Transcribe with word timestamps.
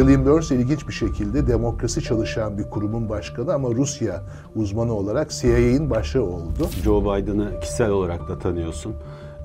William 0.00 0.24
Burns 0.24 0.50
ilginç 0.50 0.88
bir 0.88 0.92
şekilde 0.92 1.46
demokrasi 1.46 2.02
çalışan 2.02 2.58
bir 2.58 2.62
kurumun 2.62 3.08
başkanı 3.08 3.54
ama 3.54 3.68
Rusya 3.70 4.22
uzmanı 4.56 4.92
olarak 4.92 5.30
CIA'in 5.30 5.90
başı 5.90 6.24
oldu. 6.24 6.68
Joe 6.84 7.02
Biden'ı 7.02 7.60
kişisel 7.60 7.90
olarak 7.90 8.28
da 8.28 8.38
tanıyorsun 8.38 8.94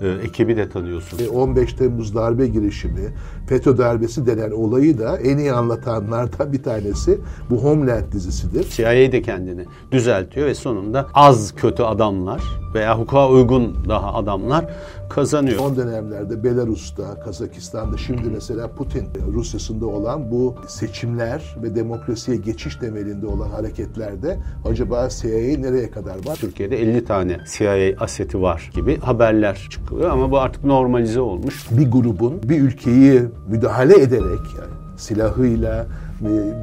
e, 0.02 0.07
ekibi 0.07 0.57
de 0.57 0.70
tanıyorsun. 0.70 1.20
15 1.33 1.73
e, 1.73 1.76
Temmuz 1.76 2.15
darbe 2.15 2.47
girişimi, 2.47 3.13
FETÖ 3.47 3.78
darbesi 3.78 4.26
denen 4.26 4.52
olayı 4.52 4.99
da 4.99 5.18
en 5.18 5.38
iyi 5.38 5.54
anlatanlardan 5.54 6.54
bir 6.54 6.64
tanesi 6.64 7.20
bu 7.50 7.64
Homeland 7.64 8.12
dizisidir. 8.12 8.70
CIA 8.70 9.12
de 9.12 9.22
kendini 9.22 9.66
düzeltiyor 9.92 10.48
ve 10.48 10.56
sonunda 10.56 11.08
az 11.14 11.56
kötü 11.56 11.84
adamlar 11.84 12.42
veya 12.74 13.00
hukuka 13.00 13.30
uygun 13.30 13.78
daha 13.90 14.14
adamlar 14.14 14.66
kazanıyor. 15.10 15.58
Son 15.58 15.78
dönemlerde 15.78 16.44
Belarus'ta, 16.44 17.20
Kazakistan'da 17.20 17.98
şimdi 17.98 18.30
mesela 18.34 18.68
Putin 18.68 19.08
Rusya'sında 19.34 19.86
olan 19.86 20.32
bu 20.32 20.55
seçimler 20.68 21.55
ve 21.64 21.76
demokrasiye 21.76 22.38
geçiş 22.38 22.76
temelinde 22.76 23.27
olan 23.27 23.49
hareketlerde 23.49 24.40
acaba 24.66 25.10
CIA 25.10 25.60
nereye 25.60 25.91
kadar 25.91 26.16
var? 26.26 26.36
Türkiye'de 26.36 26.82
50 26.82 27.05
tane 27.05 27.38
CIA 27.58 28.04
aseti 28.04 28.41
var 28.41 28.72
gibi 28.76 28.99
haberler 28.99 29.68
çıkıyor 29.70 30.10
ama 30.10 30.32
bu 30.32 30.40
artık 30.40 30.63
normalize 30.63 31.22
olmuş. 31.22 31.68
Bir 31.72 31.91
grubun 31.91 32.44
bir 32.44 32.62
ülkeyi 32.62 33.22
müdahale 33.48 34.02
ederek 34.02 34.40
yani 34.60 34.74
silahıyla, 34.98 35.85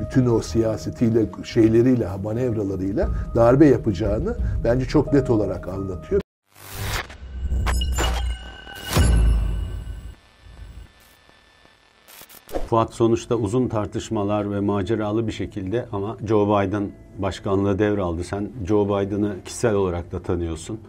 bütün 0.00 0.27
o 0.27 0.41
siyasetiyle, 0.41 1.27
şeyleriyle, 1.45 2.09
manevralarıyla 2.24 3.09
darbe 3.34 3.66
yapacağını 3.66 4.36
bence 4.64 4.84
çok 4.84 5.12
net 5.12 5.30
olarak 5.30 5.69
anlatıyor. 5.69 6.21
Fuat 12.72 12.94
sonuçta 12.94 13.34
uzun 13.34 13.68
tartışmalar 13.68 14.52
ve 14.52 14.60
maceralı 14.60 15.26
bir 15.26 15.32
şekilde 15.32 15.86
ama 15.92 16.16
Joe 16.26 16.46
Biden 16.46 16.90
başkanlığı 17.18 17.78
devraldı. 17.78 18.24
Sen 18.24 18.50
Joe 18.69 18.86
Biden'ı 18.86 19.36
kişisel 19.44 19.74
olarak 19.74 20.12
da 20.12 20.22
tanıyorsun. 20.22 20.80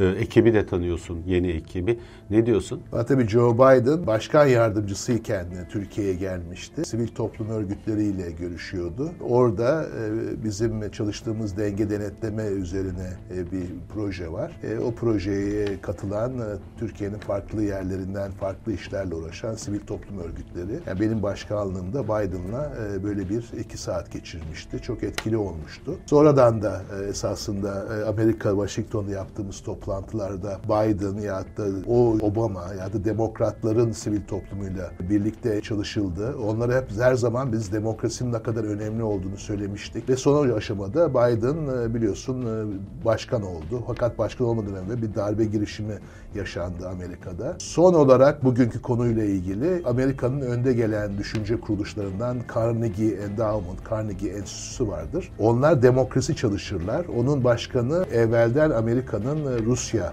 Ee, 0.00 0.04
ekibi 0.04 0.54
de 0.54 0.66
tanıyorsun, 0.66 1.22
yeni 1.26 1.48
ekibi. 1.48 1.98
Ne 2.30 2.46
diyorsun? 2.46 2.80
Ha, 2.90 3.06
tabii 3.06 3.28
Joe 3.28 3.54
Biden 3.54 4.06
başkan 4.06 4.46
yardımcısıyken 4.46 5.46
Türkiye'ye 5.70 6.14
gelmişti. 6.14 6.84
Sivil 6.84 7.08
toplum 7.08 7.50
örgütleriyle 7.50 8.30
görüşüyordu. 8.30 9.10
Orada 9.20 9.84
e, 9.84 10.44
bizim 10.44 10.90
çalıştığımız 10.90 11.56
denge 11.56 11.90
denetleme 11.90 12.42
üzerine 12.42 13.12
e, 13.36 13.52
bir 13.52 13.66
proje 13.94 14.32
var. 14.32 14.52
E, 14.62 14.78
o 14.78 14.94
projeye 14.94 15.80
katılan 15.80 16.32
Türkiye'nin 16.78 17.18
farklı 17.18 17.62
yerlerinden 17.62 18.30
farklı 18.30 18.72
işlerle 18.72 19.14
uğraşan 19.14 19.54
sivil 19.54 19.80
toplum 19.80 20.18
örgütleri. 20.18 20.80
Yani 20.86 21.00
benim 21.00 21.22
başkanlığımda 21.22 22.04
Biden'la 22.04 22.72
böyle 23.04 23.28
bir 23.28 23.44
iki 23.60 23.78
saat 23.78 24.12
geçirmişti. 24.12 24.82
Çok 24.82 25.02
etkili 25.02 25.36
olmuştu. 25.36 25.96
Sonradan 26.06 26.62
da 26.62 26.82
esasında 27.08 27.86
Amerika, 28.08 28.50
Washington'da 28.50 29.10
yaptığımız 29.10 29.60
toplantılarda 29.90 30.58
Biden 30.64 31.20
ya 31.20 31.44
da 31.56 31.64
o 31.88 32.18
Obama 32.22 32.74
ya 32.78 32.92
da 32.92 33.04
demokratların 33.04 33.92
sivil 33.92 34.20
toplumuyla 34.28 34.90
birlikte 35.10 35.60
çalışıldı. 35.60 36.36
Onlara 36.46 36.76
hep 36.76 36.90
her 37.00 37.14
zaman 37.14 37.52
biz 37.52 37.72
demokrasinin 37.72 38.32
ne 38.32 38.42
kadar 38.42 38.64
önemli 38.64 39.02
olduğunu 39.02 39.36
söylemiştik. 39.36 40.08
Ve 40.08 40.16
son 40.16 40.50
aşamada 40.50 41.10
Biden 41.10 41.82
e, 41.82 41.94
biliyorsun 41.94 42.42
e, 42.42 43.04
başkan 43.04 43.42
oldu. 43.42 43.84
Fakat 43.86 44.18
başkan 44.18 44.46
olmadan 44.46 44.74
önce 44.74 45.02
bir 45.02 45.14
darbe 45.14 45.44
girişimi 45.44 45.94
yaşandı 46.34 46.88
Amerika'da. 46.88 47.56
Son 47.58 47.94
olarak 47.94 48.44
bugünkü 48.44 48.82
konuyla 48.82 49.24
ilgili 49.24 49.82
Amerika'nın 49.84 50.40
önde 50.40 50.72
gelen 50.72 51.18
düşünce 51.18 51.60
kuruluşlarından 51.60 52.36
Carnegie 52.54 53.08
Endowment, 53.08 53.90
Carnegie 53.90 54.30
Enstitüsü 54.30 54.88
vardır. 54.88 55.32
Onlar 55.38 55.82
demokrasi 55.82 56.36
çalışırlar. 56.36 57.06
Onun 57.16 57.44
başkanı 57.44 58.04
evvelden 58.12 58.70
Amerika'nın 58.70 59.58
e, 59.58 59.64
Rusya 59.70 60.12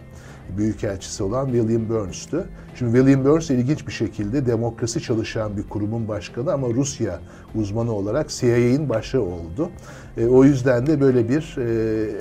Büyükelçisi 0.57 1.23
olan 1.23 1.45
William 1.45 1.89
Burns'tü. 1.89 2.45
Şimdi 2.75 2.97
William 2.97 3.25
Burns 3.25 3.49
ilginç 3.49 3.87
bir 3.87 3.91
şekilde 3.91 4.45
demokrasi 4.45 5.01
çalışan 5.01 5.57
bir 5.57 5.63
kurumun 5.63 6.07
başkanı 6.07 6.53
ama 6.53 6.67
Rusya 6.67 7.19
uzmanı 7.55 7.91
olarak 7.91 8.29
CIA'in 8.29 8.89
başı 8.89 9.21
oldu. 9.21 9.69
E, 10.17 10.25
o 10.25 10.43
yüzden 10.43 10.87
de 10.87 11.01
böyle 11.01 11.29
bir 11.29 11.55
e, 11.57 11.65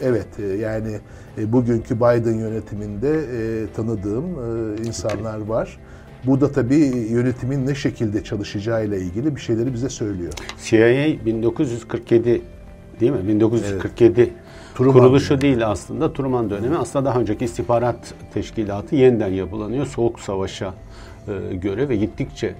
evet 0.03 0.27
e, 0.39 0.47
yani 0.47 0.99
e, 1.39 1.53
bugünkü 1.53 1.97
Biden 1.97 2.35
yönetiminde 2.35 3.11
e, 3.11 3.67
tanıdığım 3.77 4.25
e, 4.25 4.87
insanlar 4.87 5.39
var. 5.39 5.79
Bu 6.27 6.41
da 6.41 6.53
tabii 6.53 6.85
yönetimin 7.11 7.67
ne 7.67 7.75
şekilde 7.75 8.25
çalışacağıyla 8.25 8.97
ilgili 8.97 9.37
bir 9.37 9.41
şeyleri 9.41 9.73
bize 9.75 9.89
söylüyor. 9.89 10.33
CIA 10.65 11.25
1947 11.27 12.43
değil 13.01 13.13
mi? 13.13 13.29
1947 13.29 14.21
evet. 14.21 14.33
Truman 14.77 14.99
kuruluşu 14.99 15.29
dönemi. 15.29 15.43
değil 15.43 15.67
aslında. 15.67 16.13
Truman 16.13 16.51
dönemi 16.51 16.77
aslında 16.77 17.05
daha 17.05 17.21
önceki 17.21 17.45
istihbarat 17.45 18.15
teşkilatı 18.35 18.97
yeniden 18.97 19.29
yapılanıyor. 19.33 19.87
Soğuk 19.87 20.21
Savaş'a 20.21 20.75
e, 21.29 21.57
göre 21.57 21.89
ve 21.89 21.97
gittikçe 21.97 22.47
e, 22.47 22.55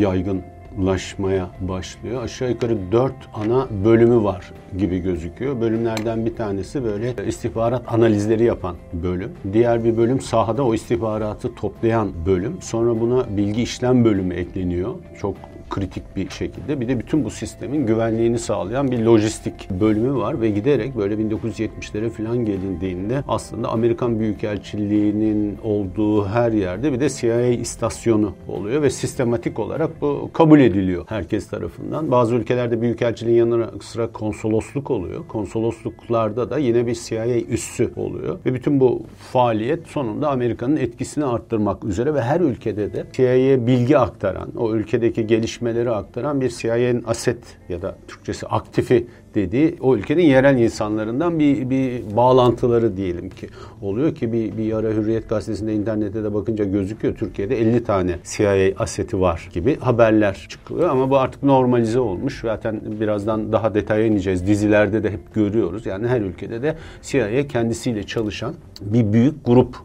yaygınlaşmaya 0.00 1.50
başlıyor. 1.60 2.22
Aşağı 2.22 2.50
yukarı 2.50 2.92
dört 2.92 3.14
ana 3.34 3.66
bölümü 3.84 4.24
var 4.24 4.52
gibi 4.78 4.98
gözüküyor. 4.98 5.60
Bölümlerden 5.60 6.26
bir 6.26 6.36
tanesi 6.36 6.84
böyle 6.84 7.14
istihbarat 7.26 7.82
analizleri 7.92 8.44
yapan 8.44 8.76
bölüm. 8.92 9.32
Diğer 9.52 9.84
bir 9.84 9.96
bölüm 9.96 10.20
sahada 10.20 10.64
o 10.64 10.74
istihbaratı 10.74 11.54
toplayan 11.54 12.12
bölüm. 12.26 12.62
Sonra 12.62 13.00
buna 13.00 13.36
bilgi 13.36 13.62
işlem 13.62 14.04
bölümü 14.04 14.34
ekleniyor. 14.34 14.94
Çok 15.20 15.36
kritik 15.74 16.16
bir 16.16 16.30
şekilde. 16.30 16.80
Bir 16.80 16.88
de 16.88 16.98
bütün 16.98 17.24
bu 17.24 17.30
sistemin 17.30 17.86
güvenliğini 17.86 18.38
sağlayan 18.38 18.90
bir 18.90 18.98
lojistik 18.98 19.70
bölümü 19.70 20.14
var 20.14 20.40
ve 20.40 20.50
giderek 20.50 20.96
böyle 20.96 21.14
1970'lere 21.14 22.10
falan 22.10 22.44
gelindiğinde 22.44 23.24
aslında 23.28 23.68
Amerikan 23.68 24.20
Büyükelçiliği'nin 24.20 25.58
olduğu 25.64 26.26
her 26.26 26.52
yerde 26.52 26.92
bir 26.92 27.00
de 27.00 27.10
CIA 27.10 27.46
istasyonu 27.46 28.32
oluyor 28.48 28.82
ve 28.82 28.90
sistematik 28.90 29.58
olarak 29.58 30.00
bu 30.00 30.30
kabul 30.32 30.60
ediliyor 30.60 31.04
herkes 31.08 31.48
tarafından. 31.48 32.10
Bazı 32.10 32.34
ülkelerde 32.34 32.80
büyükelçiliğin 32.80 33.38
yanına 33.38 33.70
sıra 33.82 34.12
konsolosluk 34.12 34.90
oluyor. 34.90 35.28
Konsolosluklarda 35.28 36.50
da 36.50 36.58
yine 36.58 36.86
bir 36.86 36.94
CIA 36.94 37.26
üssü 37.26 37.90
oluyor 37.96 38.38
ve 38.46 38.54
bütün 38.54 38.80
bu 38.80 39.02
faaliyet 39.32 39.86
sonunda 39.86 40.30
Amerika'nın 40.30 40.76
etkisini 40.76 41.24
arttırmak 41.24 41.84
üzere 41.84 42.14
ve 42.14 42.22
her 42.22 42.40
ülkede 42.40 42.92
de 42.92 43.04
CIA'ye 43.12 43.66
bilgi 43.66 43.98
aktaran, 43.98 44.48
o 44.56 44.74
ülkedeki 44.74 45.26
gelişme 45.26 45.63
gelişmeleri 45.64 45.90
aktaran 45.90 46.40
bir 46.40 46.48
CIA'nin 46.48 47.04
aset 47.06 47.38
ya 47.68 47.82
da 47.82 47.96
Türkçesi 48.08 48.46
aktifi 48.46 49.06
dediği 49.34 49.76
o 49.80 49.96
ülkenin 49.96 50.22
yerel 50.22 50.58
insanlarından 50.58 51.38
bir, 51.38 51.70
bir 51.70 52.16
bağlantıları 52.16 52.96
diyelim 52.96 53.30
ki 53.30 53.48
oluyor 53.82 54.14
ki 54.14 54.32
bir, 54.32 54.58
bir 54.58 54.72
ara 54.72 54.88
Hürriyet 54.88 55.28
Gazetesi'nde 55.28 55.74
internette 55.74 56.24
de 56.24 56.34
bakınca 56.34 56.64
gözüküyor. 56.64 57.14
Türkiye'de 57.14 57.60
50 57.60 57.84
tane 57.84 58.18
CIA 58.24 58.74
aseti 58.78 59.20
var 59.20 59.48
gibi 59.52 59.78
haberler 59.78 60.46
çıkıyor 60.48 60.88
ama 60.88 61.10
bu 61.10 61.18
artık 61.18 61.42
normalize 61.42 62.00
olmuş. 62.00 62.40
Zaten 62.40 62.80
birazdan 63.00 63.52
daha 63.52 63.74
detaya 63.74 64.06
ineceğiz. 64.06 64.46
Dizilerde 64.46 65.02
de 65.02 65.10
hep 65.10 65.34
görüyoruz. 65.34 65.86
Yani 65.86 66.08
her 66.08 66.20
ülkede 66.20 66.62
de 66.62 66.76
CIA 67.02 67.46
kendisiyle 67.48 68.02
çalışan 68.02 68.54
bir 68.80 69.12
büyük 69.12 69.44
grup 69.44 69.76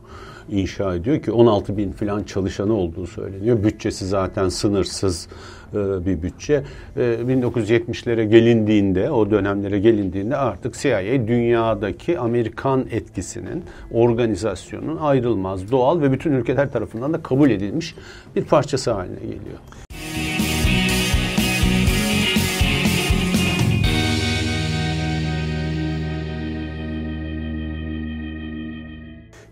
inşa 0.51 0.95
ediyor 0.95 1.21
ki 1.21 1.31
16 1.31 1.77
bin 1.77 1.91
falan 1.91 2.23
çalışanı 2.23 2.73
olduğu 2.73 3.07
söyleniyor. 3.07 3.63
Bütçesi 3.63 4.07
zaten 4.07 4.49
sınırsız 4.49 5.27
bir 5.73 6.21
bütçe. 6.21 6.63
1970'lere 6.97 8.21
e, 8.21 8.25
gelindiğinde, 8.25 9.11
o 9.11 9.31
dönemlere 9.31 9.79
gelindiğinde 9.79 10.37
artık 10.37 10.73
CIA 10.73 11.27
dünyadaki 11.27 12.19
Amerikan 12.19 12.85
etkisinin, 12.91 13.63
organizasyonun 13.91 14.97
ayrılmaz, 14.97 15.71
doğal 15.71 16.01
ve 16.01 16.11
bütün 16.11 16.31
ülkeler 16.31 16.71
tarafından 16.71 17.13
da 17.13 17.21
kabul 17.21 17.49
edilmiş 17.49 17.95
bir 18.35 18.43
parçası 18.43 18.91
haline 18.91 19.19
geliyor. 19.19 19.59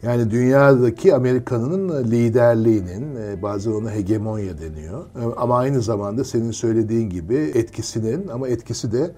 Yani 0.03 0.31
dünyadaki 0.31 1.15
Amerika'nın 1.15 2.11
liderliğinin, 2.11 3.15
e, 3.15 3.41
bazen 3.41 3.71
ona 3.71 3.91
hegemonya 3.91 4.53
deniyor. 4.59 5.01
E, 5.01 5.35
ama 5.37 5.57
aynı 5.57 5.81
zamanda 5.81 6.23
senin 6.23 6.51
söylediğin 6.51 7.09
gibi 7.09 7.35
etkisinin 7.35 8.27
ama 8.27 8.47
etkisi 8.47 8.91
de 8.91 9.11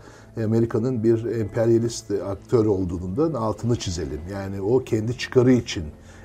Amerika'nın 0.43 1.03
bir 1.03 1.25
emperyalist 1.25 2.11
aktör 2.11 2.65
olduğundan 2.65 3.33
altını 3.33 3.75
çizelim. 3.75 4.21
Yani 4.33 4.61
o 4.61 4.79
kendi 4.79 5.17
çıkarı 5.17 5.51
için 5.51 5.83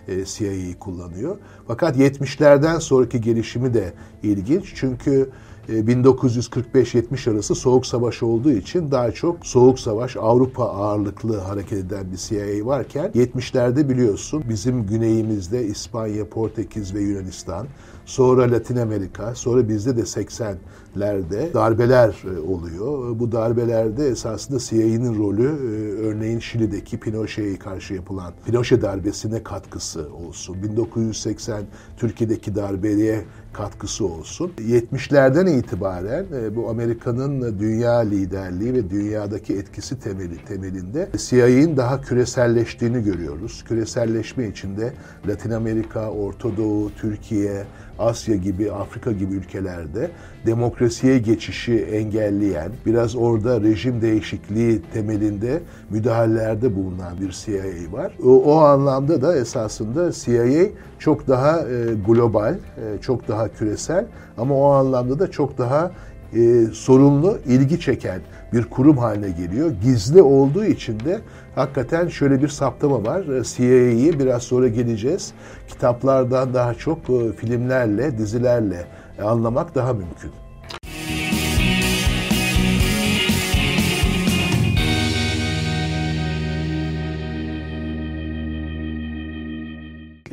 e, 0.09 0.25
CIA'yı 0.25 0.79
kullanıyor. 0.79 1.37
Fakat 1.67 1.97
70'lerden 1.97 2.79
sonraki 2.79 3.21
gelişimi 3.21 3.75
de 3.75 3.93
ilginç. 4.23 4.73
Çünkü 4.75 5.31
1945-70 5.69 7.29
e, 7.31 7.33
arası 7.33 7.55
Soğuk 7.55 7.87
Savaş 7.87 8.23
olduğu 8.23 8.53
için 8.53 8.91
daha 8.91 9.13
çok 9.13 9.47
Soğuk 9.47 9.79
Savaş 9.79 10.17
Avrupa 10.17 10.65
ağırlıklı 10.65 11.39
hareket 11.39 11.79
eden 11.79 12.13
bir 12.13 12.17
CIA 12.17 12.67
varken 12.67 13.11
70'lerde 13.15 13.89
biliyorsun 13.89 14.45
bizim 14.49 14.87
güneyimizde 14.87 15.67
İspanya, 15.67 16.29
Portekiz 16.29 16.95
ve 16.95 17.01
Yunanistan 17.01 17.67
sonra 18.07 18.53
Latin 18.53 18.77
Amerika, 18.77 19.35
sonra 19.35 19.69
bizde 19.69 19.97
de 19.97 20.01
80'lerde 20.01 21.55
darbeler 21.55 22.15
e, 22.25 22.41
oluyor. 22.41 23.19
Bu 23.19 23.33
darbelerde 23.33 24.09
esasında 24.09 24.59
CIA'nin 24.59 25.19
rolü 25.19 25.47
e, 25.47 26.07
örneğin 26.07 26.39
Şili'deki 26.39 26.99
Pinochet'e 26.99 27.59
karşı 27.59 27.95
yapılan 27.95 28.33
Pinochet 28.47 28.83
darbesine 28.83 29.43
katkısı 29.43 30.09
olsun. 30.29 30.57
1980 30.63 31.63
Türkiye'deki 31.97 32.55
darbeye 32.55 33.25
katkısı 33.55 34.07
olsun. 34.07 34.53
70'lerden 34.59 35.59
itibaren 35.59 36.27
e, 36.35 36.57
bu 36.57 36.71
Amerika'nın 36.71 37.59
dünya 37.59 37.99
liderliği 37.99 38.75
ve 38.75 38.91
dünyadaki 38.91 39.55
etkisi 39.55 40.01
temeli 40.01 40.45
temelinde 40.45 41.09
CIA'nin 41.17 41.77
daha 41.77 42.01
küreselleştiğini 42.01 43.05
görüyoruz. 43.05 43.65
Küreselleşme 43.65 44.49
içinde 44.49 44.93
Latin 45.29 45.51
Amerika, 45.51 46.11
Orta 46.11 46.57
Doğu, 46.57 46.91
Türkiye, 47.01 47.65
Asya 47.99 48.37
gibi, 48.37 48.73
Afrika 48.73 49.13
gibi 49.13 49.35
ülkelerde 49.35 50.11
demokrasiye 50.47 51.19
geçişi 51.19 51.79
engelleyen, 51.79 52.73
biraz 52.87 53.17
orada 53.17 53.61
rejim 53.61 54.01
değişikliği 54.03 54.83
temelinde 54.93 55.63
müdahalelerde 55.91 56.77
bulunan 56.77 57.21
bir 57.21 57.31
CIA 57.31 57.93
var. 57.93 58.13
O, 58.25 58.43
o 58.45 58.57
anlamda 58.59 59.23
da 59.23 59.37
esasında 59.37 60.13
CIA 60.13 60.67
çok 60.99 61.29
daha 61.29 61.61
e, 61.61 61.95
global, 62.07 62.55
e, 62.55 63.01
çok 63.01 63.29
daha 63.29 63.49
küresel 63.49 64.07
ama 64.39 64.55
o 64.55 64.65
anlamda 64.65 65.19
da 65.19 65.31
çok 65.31 65.59
daha 65.59 65.91
e, 66.35 66.67
sorunlu, 66.73 67.39
ilgi 67.47 67.81
çeken 67.81 68.21
bir 68.55 68.65
kurum 68.65 68.99
haline 68.99 69.31
geliyor. 69.31 69.71
Gizli 69.83 70.23
olduğu 70.23 70.65
için 70.65 71.01
de 71.01 71.21
hakikaten 71.55 72.09
şöyle 72.09 72.43
bir 72.43 72.49
saptama 72.49 73.05
var. 73.05 73.41
E, 73.41 73.45
CIA'yı 73.45 74.19
biraz 74.19 74.43
sonra 74.43 74.69
geleceğiz. 74.69 75.33
Kitaplardan 75.69 76.55
daha 76.55 76.75
çok 76.75 76.99
e, 77.11 77.33
filmlerle, 77.33 78.19
dizilerle 78.19 78.87
anlamak 79.23 79.75
daha 79.75 79.93
mümkün. 79.93 80.44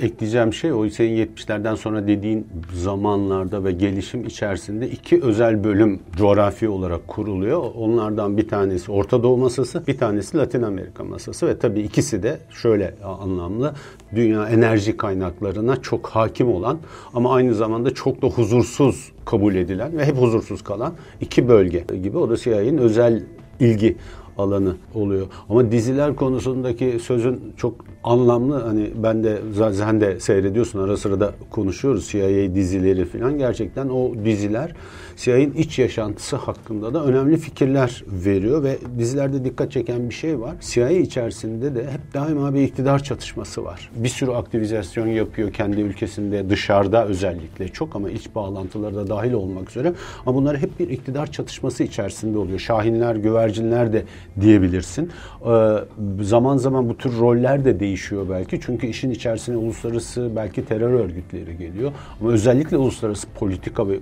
Ekleyeceğim 0.02 0.54
şey 0.54 0.74
o 0.74 0.90
senin 0.90 1.26
70'lerden 1.26 1.76
sonra 1.76 2.08
dediğin 2.08 2.48
zamanlarda 2.74 3.64
ve 3.64 3.72
gelişim 3.72 4.26
içerisinde 4.26 4.90
iki 4.90 5.22
özel 5.22 5.64
bölüm 5.64 6.00
coğrafi 6.18 6.70
olarak 6.70 7.08
kuruluyor. 7.08 7.64
Onlardan 7.76 8.38
bir 8.38 8.48
tanesi 8.48 8.92
Orta 8.92 9.24
Doğu 9.24 9.38
masası, 9.38 9.88
bir 9.88 9.98
tanesi 9.98 10.38
Latin 10.38 10.62
Amerika 10.62 11.04
masası 11.04 11.48
ve 11.48 11.60
tabii 11.60 11.82
ikisi 11.82 12.24
de 12.24 12.38
şöyle 12.50 12.94
anlamlı 13.04 13.74
dünya 14.16 14.50
enerji 14.50 14.98
kaynaklarına 14.98 15.82
çok 15.82 16.08
hakim 16.08 16.54
olan 16.54 16.80
ama 17.14 17.34
aynı 17.34 17.56
zamanda 17.56 17.94
çok 17.94 18.22
da 18.22 18.28
huzursuz 18.28 19.12
kabul 19.26 19.56
edilen 19.56 19.98
ve 19.98 20.06
hep 20.06 20.18
huzursuz 20.18 20.64
kalan 20.64 20.94
iki 21.22 21.48
bölge 21.48 21.86
gibi. 22.04 22.18
O 22.18 22.30
da 22.30 22.38
CIA'nin 22.38 22.78
özel 22.78 23.24
ilgi 23.60 23.98
alanı 24.38 24.76
oluyor. 24.94 25.28
Ama 25.50 25.72
diziler 25.72 26.16
konusundaki 26.16 26.98
sözün 27.02 27.54
çok 27.58 27.86
anlamlı 28.04 28.62
hani 28.62 28.90
ben 28.96 29.24
de 29.24 29.38
zaten 29.54 30.02
de 30.02 30.20
seyrediyorsun 30.20 30.80
ara 30.80 30.98
sıra 30.98 31.20
da 31.20 31.34
konuşuyoruz 31.52 32.08
CIA 32.08 32.56
dizileri 32.56 33.06
falan 33.06 33.38
gerçekten 33.38 33.90
o 33.90 34.12
diziler 34.26 34.76
CIA'nin 35.18 35.54
iç 35.54 35.80
yaşantısı 35.80 36.36
hakkında 36.36 36.94
da 36.94 37.04
önemli 37.04 37.38
fikirler 37.38 38.04
veriyor 38.08 38.64
ve 38.64 38.78
dizilerde 39.00 39.46
dikkat 39.46 39.72
çeken 39.72 40.10
bir 40.10 40.14
şey 40.14 40.42
var. 40.42 40.56
CIA 40.62 40.90
içerisinde 40.90 41.76
de 41.76 41.84
hep 41.84 42.14
daima 42.14 42.54
bir 42.54 42.62
iktidar 42.62 43.04
çatışması 43.04 43.64
var. 43.64 43.92
Bir 43.96 44.10
sürü 44.10 44.32
aktivizasyon 44.32 45.08
yapıyor 45.08 45.54
kendi 45.54 45.82
ülkesinde 45.82 46.50
dışarıda 46.50 47.06
özellikle 47.06 47.68
çok 47.68 47.96
ama 47.96 48.10
iç 48.10 48.36
bağlantıları 48.36 48.96
da 48.96 49.08
dahil 49.08 49.34
olmak 49.34 49.70
üzere 49.70 49.94
ama 50.26 50.36
bunlar 50.36 50.58
hep 50.58 50.80
bir 50.80 50.90
iktidar 50.90 51.32
çatışması 51.32 51.84
içerisinde 51.84 52.38
oluyor. 52.38 52.60
Şahinler, 52.60 53.16
güvercinler 53.16 53.94
de 53.94 54.04
diyebilirsin. 54.42 55.12
Ee, 55.46 55.78
zaman 56.22 56.58
zaman 56.58 56.90
bu 56.90 56.98
tür 56.98 57.20
roller 57.20 57.66
de 57.66 57.80
değişiyor 57.80 58.26
belki. 58.30 58.60
Çünkü 58.62 58.88
işin 58.88 59.12
içerisine 59.12 59.58
uluslararası 59.58 60.32
belki 60.36 60.66
terör 60.66 60.94
örgütleri 60.94 61.58
geliyor. 61.58 61.92
Ama 62.22 62.32
özellikle 62.32 62.78
uluslararası 62.78 63.28
politika 63.40 63.90
ve 63.90 64.00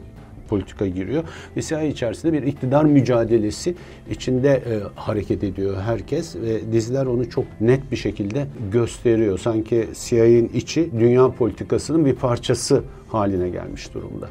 politika 0.49 0.87
giriyor. 0.87 1.23
Ve 1.57 1.61
CIA 1.61 1.83
içerisinde 1.83 2.33
bir 2.33 2.43
iktidar 2.43 2.85
mücadelesi 2.85 3.75
içinde 4.11 4.49
e, 4.49 4.79
hareket 4.95 5.43
ediyor 5.43 5.81
herkes 5.81 6.35
ve 6.35 6.71
diziler 6.71 7.05
onu 7.05 7.29
çok 7.29 7.45
net 7.61 7.91
bir 7.91 7.97
şekilde 7.97 8.47
gösteriyor. 8.71 9.39
Sanki 9.39 9.89
CIA'nin 9.93 10.51
içi 10.53 10.89
dünya 10.99 11.31
politikasının 11.31 12.05
bir 12.05 12.15
parçası 12.15 12.83
haline 13.07 13.49
gelmiş 13.49 13.93
durumda. 13.93 14.29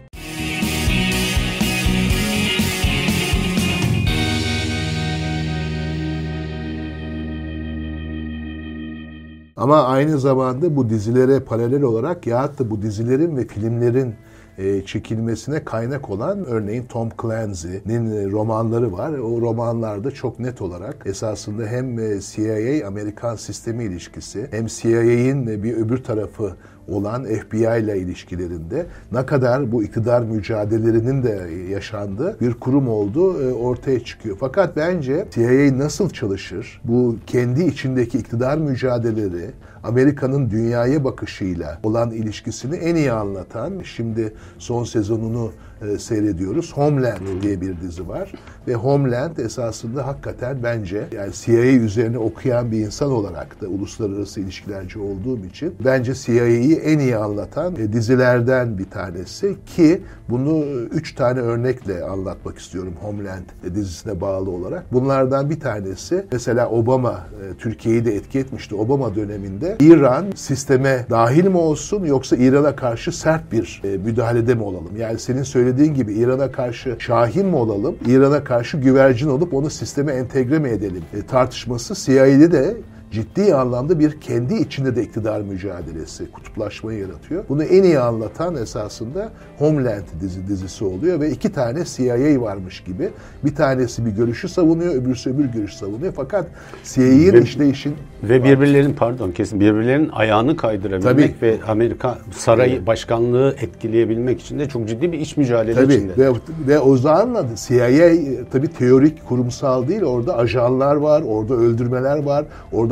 Ama 9.58 9.82
aynı 9.82 10.18
zamanda 10.18 10.76
bu 10.76 10.88
dizilere 10.90 11.40
paralel 11.40 11.82
olarak 11.82 12.26
ya 12.26 12.58
da 12.58 12.70
bu 12.70 12.82
dizilerin 12.82 13.36
ve 13.36 13.46
filmlerin 13.46 14.14
e, 14.58 14.84
çekilmesine 14.84 15.64
kaynak 15.64 16.10
olan 16.10 16.44
örneğin 16.44 16.84
Tom 16.84 17.08
Clancy'nin 17.22 18.10
e, 18.10 18.30
romanları 18.30 18.92
var. 18.92 19.12
O 19.12 19.40
romanlarda 19.40 20.10
çok 20.10 20.38
net 20.38 20.62
olarak 20.62 20.96
esasında 21.06 21.66
hem 21.66 21.98
e, 21.98 22.20
CIA 22.20 22.88
Amerikan 22.88 23.36
sistemi 23.36 23.84
ilişkisi 23.84 24.48
hem 24.50 24.66
CIA'in 24.66 25.62
bir 25.62 25.76
öbür 25.76 26.04
tarafı 26.04 26.54
olan 26.88 27.24
FBI 27.24 27.56
ile 27.56 27.98
ilişkilerinde 27.98 28.86
ne 29.12 29.26
kadar 29.26 29.72
bu 29.72 29.82
iktidar 29.82 30.22
mücadelelerinin 30.22 31.22
de 31.22 31.48
yaşandığı 31.70 32.40
bir 32.40 32.54
kurum 32.54 32.88
olduğu 32.88 33.52
ortaya 33.52 34.04
çıkıyor. 34.04 34.36
Fakat 34.40 34.76
bence 34.76 35.26
CIA 35.30 35.78
nasıl 35.78 36.10
çalışır? 36.10 36.80
Bu 36.84 37.16
kendi 37.26 37.64
içindeki 37.64 38.18
iktidar 38.18 38.58
mücadeleleri 38.58 39.50
Amerika'nın 39.82 40.50
dünyaya 40.50 41.04
bakışıyla 41.04 41.78
olan 41.82 42.10
ilişkisini 42.10 42.76
en 42.76 42.94
iyi 42.94 43.12
anlatan, 43.12 43.80
şimdi 43.84 44.34
son 44.58 44.84
sezonunu 44.84 45.52
e, 45.82 45.98
seyrediyoruz. 45.98 46.72
Homeland 46.72 47.42
diye 47.42 47.60
bir 47.60 47.80
dizi 47.80 48.08
var 48.08 48.32
ve 48.68 48.74
Homeland 48.74 49.36
esasında 49.36 50.06
hakikaten 50.06 50.56
bence 50.62 51.06
yani 51.12 51.32
CIA 51.32 51.62
üzerine 51.62 52.18
okuyan 52.18 52.72
bir 52.72 52.78
insan 52.78 53.10
olarak 53.10 53.60
da 53.60 53.66
uluslararası 53.66 54.40
ilişkilerci 54.40 54.98
olduğum 54.98 55.44
için 55.46 55.74
bence 55.84 56.14
CIA'yı 56.14 56.76
en 56.76 56.98
iyi 56.98 57.16
anlatan 57.16 57.76
e, 57.76 57.92
dizilerden 57.92 58.78
bir 58.78 58.90
tanesi 58.90 59.56
ki 59.66 60.02
bunu 60.28 60.64
üç 60.90 61.14
tane 61.14 61.40
örnekle 61.40 62.04
anlatmak 62.04 62.58
istiyorum 62.58 62.92
Homeland 63.00 63.74
dizisine 63.74 64.20
bağlı 64.20 64.50
olarak. 64.50 64.92
Bunlardan 64.92 65.50
bir 65.50 65.60
tanesi 65.60 66.26
mesela 66.32 66.68
Obama 66.68 67.12
e, 67.12 67.56
Türkiye'yi 67.58 68.04
de 68.04 68.14
etki 68.14 68.38
etmişti. 68.38 68.74
Obama 68.74 69.14
döneminde 69.14 69.76
İran 69.80 70.26
sisteme 70.34 71.06
dahil 71.10 71.44
mi 71.44 71.56
olsun 71.56 72.04
yoksa 72.04 72.36
İran'a 72.36 72.76
karşı 72.76 73.12
sert 73.12 73.52
bir 73.52 73.82
e, 73.84 73.96
müdahalede 73.96 74.54
mi 74.54 74.62
olalım? 74.62 74.96
Yani 74.98 75.18
senin 75.18 75.42
söylediğin 75.68 75.94
gibi 75.94 76.12
İran'a 76.12 76.52
karşı 76.52 76.96
şahin 76.98 77.46
mi 77.46 77.56
olalım? 77.56 77.96
İran'a 78.06 78.44
karşı 78.44 78.76
güvercin 78.76 79.28
olup 79.28 79.54
onu 79.54 79.70
sisteme 79.70 80.12
entegre 80.12 80.58
mi 80.58 80.68
edelim? 80.68 81.02
E, 81.14 81.22
tartışması 81.22 81.94
CIA'de 81.94 82.52
de 82.52 82.76
ciddi 83.10 83.54
anlamda 83.54 83.98
bir 83.98 84.20
kendi 84.20 84.54
içinde 84.54 84.96
de 84.96 85.02
iktidar 85.02 85.40
mücadelesi, 85.40 86.30
kutuplaşmayı 86.30 86.98
yaratıyor. 86.98 87.44
Bunu 87.48 87.62
en 87.62 87.82
iyi 87.82 87.98
anlatan 87.98 88.56
esasında 88.56 89.32
Homeland 89.58 90.04
dizi, 90.20 90.48
dizisi 90.48 90.84
oluyor 90.84 91.20
ve 91.20 91.30
iki 91.30 91.52
tane 91.52 91.84
CIA 91.84 92.40
varmış 92.40 92.80
gibi. 92.84 93.08
Bir 93.44 93.54
tanesi 93.54 94.06
bir 94.06 94.10
görüşü 94.10 94.48
savunuyor, 94.48 94.94
öbürsü 94.94 95.30
öbür 95.30 95.44
görüş 95.44 95.74
savunuyor. 95.74 96.12
Fakat 96.16 96.46
CIA'nin 96.84 97.42
işleyişin... 97.42 97.96
Ve 98.22 98.44
birbirlerin 98.44 98.92
pardon 98.92 99.30
kesin 99.30 99.60
birbirlerinin 99.60 100.08
ayağını 100.12 100.56
kaydırabilmek 100.56 101.40
Tabii. 101.40 101.46
ve 101.46 101.58
Amerika 101.68 102.18
sarayı 102.30 102.74
evet. 102.74 102.86
başkanlığı 102.86 103.54
etkileyebilmek 103.60 104.40
için 104.40 104.58
de 104.58 104.68
çok 104.68 104.88
ciddi 104.88 105.12
bir 105.12 105.18
iç 105.18 105.36
mücadele 105.36 105.74
tabii. 105.74 105.94
içinde. 105.94 106.16
Ve, 106.16 106.32
ve 106.66 106.78
o 106.78 106.96
zaman 106.96 107.46
CIA 107.66 108.10
tabii 108.52 108.68
teorik, 108.68 109.28
kurumsal 109.28 109.88
değil. 109.88 110.02
Orada 110.02 110.36
ajanlar 110.36 110.96
var, 110.96 111.22
orada 111.26 111.54
öldürmeler 111.54 112.22
var, 112.22 112.44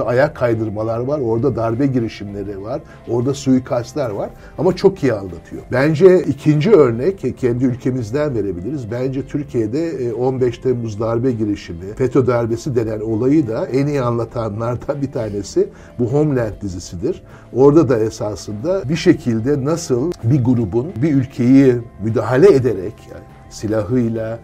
orada 0.06 0.16
ayak 0.16 0.36
kaydırmalar 0.36 0.98
var, 0.98 1.20
orada 1.20 1.56
darbe 1.56 1.86
girişimleri 1.86 2.62
var, 2.62 2.80
orada 3.08 3.34
suikastlar 3.34 4.10
var 4.10 4.30
ama 4.58 4.76
çok 4.76 5.02
iyi 5.02 5.12
anlatıyor. 5.12 5.62
Bence 5.72 6.22
ikinci 6.22 6.70
örnek 6.70 7.38
kendi 7.38 7.64
ülkemizden 7.64 8.34
verebiliriz. 8.34 8.90
Bence 8.90 9.26
Türkiye'de 9.26 10.14
15 10.14 10.58
e, 10.58 10.60
Temmuz 10.60 11.00
darbe 11.00 11.32
girişimi, 11.32 11.94
FETÖ 11.96 12.26
darbesi 12.26 12.76
denen 12.76 13.00
olayı 13.00 13.48
da 13.48 13.66
en 13.66 13.86
iyi 13.86 14.02
anlatanlardan 14.02 15.02
bir 15.02 15.12
tanesi 15.12 15.68
bu 15.98 16.04
Homeland 16.04 16.62
dizisidir. 16.62 17.22
Orada 17.52 17.88
da 17.88 17.98
esasında 17.98 18.88
bir 18.88 18.96
şekilde 18.96 19.64
nasıl 19.64 20.12
bir 20.25 20.44
grubun 20.44 20.86
bir 21.02 21.14
ülkeyi 21.14 21.75
müdahale 22.04 22.54
ederek 22.54 22.94
yani 23.10 23.36
silahıyla, 23.56 24.38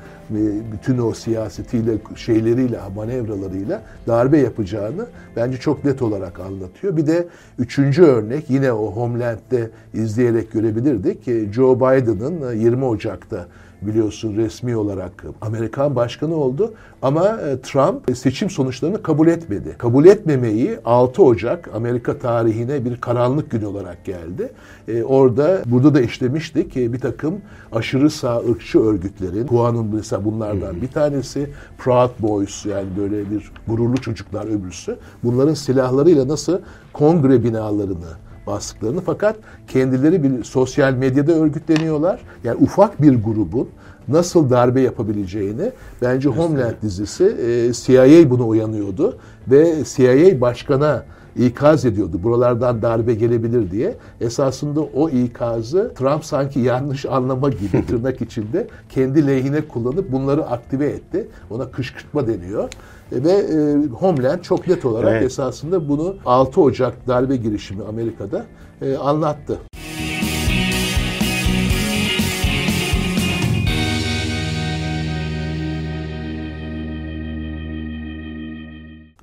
bütün 0.72 0.98
o 0.98 1.12
siyasetiyle, 1.12 1.92
şeyleriyle, 2.16 2.78
manevralarıyla 2.96 3.82
darbe 4.06 4.38
yapacağını 4.38 5.06
bence 5.36 5.56
çok 5.56 5.84
net 5.84 6.02
olarak 6.02 6.40
anlatıyor. 6.40 6.96
Bir 6.96 7.06
de 7.06 7.28
üçüncü 7.58 8.02
örnek 8.02 8.50
yine 8.50 8.72
o 8.72 8.92
Homeland'de 8.92 9.70
izleyerek 9.94 10.52
görebilirdik. 10.52 11.52
Joe 11.52 11.76
Biden'ın 11.76 12.54
20 12.54 12.84
Ocak'ta 12.84 13.46
biliyorsun 13.86 14.36
resmi 14.36 14.76
olarak 14.76 15.24
Amerikan 15.40 15.96
başkanı 15.96 16.36
oldu. 16.36 16.74
Ama 17.02 17.28
e, 17.28 17.60
Trump 17.60 18.16
seçim 18.16 18.50
sonuçlarını 18.50 19.02
kabul 19.02 19.28
etmedi. 19.28 19.74
Kabul 19.78 20.04
etmemeyi 20.04 20.78
6 20.84 21.22
Ocak 21.22 21.70
Amerika 21.74 22.18
tarihine 22.18 22.84
bir 22.84 23.00
karanlık 23.00 23.50
gün 23.50 23.62
olarak 23.62 24.04
geldi. 24.04 24.52
E, 24.88 25.02
orada 25.02 25.62
burada 25.66 25.94
da 25.94 26.00
işlemiştik 26.00 26.76
bir 26.76 27.00
takım 27.00 27.34
aşırı 27.72 28.10
sağ 28.10 28.38
ırkçı 28.38 28.80
örgütlerin, 28.80 29.46
Kuan'ın 29.46 29.94
mesela 29.94 30.24
bunlardan 30.24 30.82
bir 30.82 30.88
tanesi, 30.88 31.50
Proud 31.78 32.10
Boys 32.20 32.66
yani 32.66 32.88
böyle 32.98 33.30
bir 33.30 33.52
gururlu 33.68 33.96
çocuklar 33.96 34.46
öbürsü. 34.46 34.96
Bunların 35.24 35.54
silahlarıyla 35.54 36.28
nasıl 36.28 36.58
kongre 36.92 37.44
binalarını 37.44 38.31
bastıklarını 38.46 39.00
fakat 39.00 39.36
kendileri 39.68 40.22
bir 40.22 40.44
sosyal 40.44 40.94
medyada 40.94 41.32
örgütleniyorlar. 41.32 42.20
Yani 42.44 42.56
ufak 42.60 43.02
bir 43.02 43.22
grubun 43.22 43.68
nasıl 44.08 44.50
darbe 44.50 44.80
yapabileceğini 44.80 45.72
bence 46.02 46.28
Homeland 46.28 46.74
dizisi 46.82 47.24
e, 47.24 47.72
CIA 47.72 48.30
bunu 48.30 48.48
uyanıyordu 48.48 49.18
ve 49.50 49.84
CIA 49.84 50.40
başkana 50.40 51.04
ikaz 51.36 51.84
ediyordu. 51.84 52.20
Buralardan 52.22 52.82
darbe 52.82 53.14
gelebilir 53.14 53.70
diye. 53.70 53.94
Esasında 54.20 54.80
o 54.80 55.08
ikazı 55.08 55.92
Trump 55.94 56.24
sanki 56.24 56.60
yanlış 56.60 57.06
anlama 57.06 57.48
gibi 57.48 57.86
tırnak 57.88 58.22
içinde 58.22 58.66
kendi 58.88 59.26
lehine 59.26 59.60
kullanıp 59.60 60.12
bunları 60.12 60.46
aktive 60.46 60.86
etti. 60.86 61.28
Ona 61.50 61.70
kışkırtma 61.70 62.26
deniyor. 62.26 62.68
E, 63.12 63.24
ve 63.24 63.32
e, 63.32 63.86
Homeland 63.86 64.40
çok 64.40 64.68
net 64.68 64.84
olarak 64.84 65.12
evet. 65.12 65.22
esasında 65.22 65.88
bunu 65.88 66.16
6 66.26 66.60
Ocak 66.60 67.08
darbe 67.08 67.36
girişimi 67.36 67.84
Amerika'da 67.84 68.44
e, 68.82 68.96
anlattı. 68.96 69.58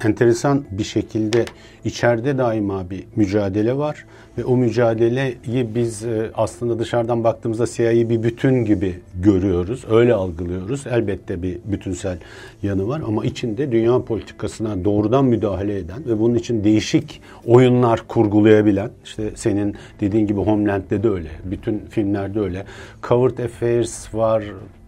Enteresan 0.06 0.64
bir 0.72 0.84
şekilde 0.84 1.46
içeride 1.86 2.38
daima 2.38 2.90
bir 2.90 3.04
mücadele 3.16 3.78
var 3.78 4.06
ve 4.38 4.46
o 4.46 4.58
mücadeleyi 4.58 5.76
biz 5.76 6.06
e, 6.06 6.32
aslında 6.34 6.80
dışarıdan 6.80 7.24
baktığımızda 7.24 7.66
CIA'yı 7.68 8.10
bir 8.10 8.24
bütün 8.24 8.66
gibi 8.66 9.00
görüyoruz. 9.16 9.86
Öyle 9.90 10.14
algılıyoruz. 10.14 10.88
Elbette 10.88 11.44
bir 11.44 11.58
bütünsel 11.66 12.18
yanı 12.64 12.88
var 12.88 13.02
ama 13.08 13.26
içinde 13.26 13.72
dünya 13.72 14.02
politikasına 14.02 14.86
doğrudan 14.86 15.26
müdahale 15.26 15.78
eden 15.78 16.06
ve 16.06 16.20
bunun 16.20 16.36
için 16.36 16.64
değişik 16.64 17.22
oyunlar 17.46 18.02
kurgulayabilen 18.08 18.90
işte 19.04 19.32
senin 19.36 19.76
dediğin 20.02 20.28
gibi 20.28 20.40
Homeland'de 20.40 21.04
de 21.04 21.10
öyle. 21.10 21.30
Bütün 21.44 21.80
filmlerde 21.90 22.40
öyle. 22.40 22.66
Covered 23.04 23.38
Affairs 23.38 24.14
var, 24.14 24.44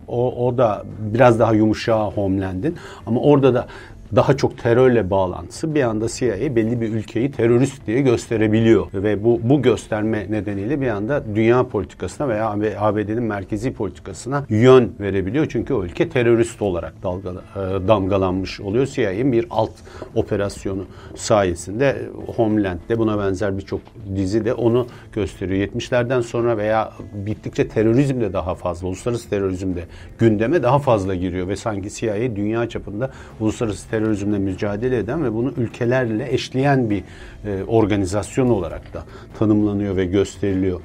o, 0.08 0.48
o 0.48 0.58
da 0.58 0.86
biraz 1.14 1.40
daha 1.40 1.54
yumuşağı 1.54 2.12
Homeland'in 2.12 2.76
ama 3.06 3.22
orada 3.22 3.54
da 3.54 3.68
daha 4.16 4.38
çok 4.38 4.58
terörle 4.58 5.10
bağlantısı 5.10 5.76
bir 5.76 5.84
anda 5.84 6.08
CIA 6.08 6.56
belli 6.56 6.82
bir 6.82 6.90
ülkeyi 6.90 7.32
terörist 7.32 7.88
diye 7.88 8.02
gösterebiliyor 8.02 8.88
ve 8.94 9.24
bu 9.24 9.40
bu 9.44 9.62
gösterme 9.62 10.26
nedeniyle 10.30 10.82
bir 10.82 10.88
anda 10.88 11.24
dünya 11.36 11.68
politikasına 11.68 12.30
veya 12.30 12.50
ABD'nin 12.80 13.24
merkezi 13.24 13.74
politikasına 13.74 14.46
yön 14.50 14.94
verebiliyor. 15.00 15.48
Çünkü 15.50 15.74
o 15.74 15.84
ülke 15.84 16.10
terörist 16.10 16.62
olarak 16.62 17.04
dalgalı, 17.04 17.42
e, 17.56 17.88
damgalanmış 17.88 18.62
oluyor. 18.62 18.86
CIA'nin 18.86 19.32
bir 19.32 19.46
alt 19.50 19.72
operasyonu 20.16 20.86
sayesinde 21.16 22.02
Homeland'de 22.36 22.98
buna 22.98 23.20
benzer 23.20 23.58
birçok 23.58 23.82
dizi 24.16 24.46
de 24.46 24.54
onu 24.54 24.88
gösteriyor. 25.14 25.68
70'lerden 25.68 26.22
sonra 26.22 26.58
veya 26.58 26.94
bittikçe 27.14 27.68
terörizm 27.68 28.22
de 28.22 28.34
daha 28.34 28.56
fazla, 28.56 28.88
uluslararası 28.88 29.30
terörizm 29.30 29.76
de 29.76 29.84
gündeme 30.20 30.64
daha 30.64 30.80
fazla 30.80 31.16
giriyor 31.16 31.48
ve 31.48 31.56
sanki 31.56 31.90
CIA 31.90 32.36
dünya 32.36 32.70
çapında 32.70 33.12
uluslararası 33.40 33.90
terörizm 33.90 34.01
terörizmle 34.02 34.40
mücadele 34.40 34.98
eden 34.98 35.24
ve 35.24 35.34
bunu 35.34 35.54
ülkelerle 35.58 36.34
eşleyen 36.34 36.90
bir 36.90 37.04
e, 37.46 37.64
organizasyon 37.64 38.50
olarak 38.50 38.94
da 38.94 39.04
tanımlanıyor 39.40 39.96
ve 39.96 40.06
gösteriliyor 40.06 40.82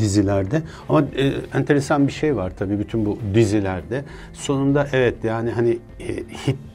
dizilerde. 0.00 0.62
Ama 0.88 1.00
e, 1.00 1.32
enteresan 1.54 2.06
bir 2.06 2.12
şey 2.12 2.36
var 2.36 2.52
tabii 2.58 2.78
bütün 2.78 3.06
bu 3.06 3.18
dizilerde. 3.34 4.04
Sonunda 4.32 4.86
evet 4.92 5.14
yani 5.24 5.50
hani 5.50 5.78
e, 6.00 6.08